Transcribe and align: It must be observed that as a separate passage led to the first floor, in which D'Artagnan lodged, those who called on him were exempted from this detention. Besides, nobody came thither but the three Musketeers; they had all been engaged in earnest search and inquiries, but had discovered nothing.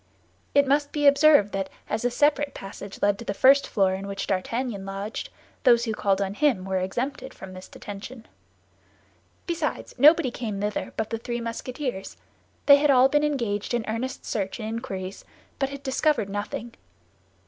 It 0.55 0.65
must 0.65 0.91
be 0.91 1.05
observed 1.05 1.51
that 1.51 1.69
as 1.87 2.03
a 2.03 2.09
separate 2.09 2.55
passage 2.55 3.03
led 3.03 3.19
to 3.19 3.23
the 3.25 3.35
first 3.35 3.67
floor, 3.67 3.93
in 3.93 4.07
which 4.07 4.25
D'Artagnan 4.25 4.83
lodged, 4.83 5.29
those 5.63 5.85
who 5.85 5.93
called 5.93 6.19
on 6.19 6.33
him 6.33 6.65
were 6.65 6.79
exempted 6.79 7.35
from 7.35 7.53
this 7.53 7.67
detention. 7.67 8.25
Besides, 9.45 9.93
nobody 9.99 10.31
came 10.31 10.59
thither 10.59 10.91
but 10.97 11.11
the 11.11 11.19
three 11.19 11.39
Musketeers; 11.39 12.17
they 12.65 12.77
had 12.77 12.89
all 12.89 13.09
been 13.09 13.23
engaged 13.23 13.75
in 13.75 13.85
earnest 13.87 14.25
search 14.25 14.59
and 14.59 14.67
inquiries, 14.67 15.23
but 15.59 15.69
had 15.69 15.83
discovered 15.83 16.29
nothing. 16.29 16.73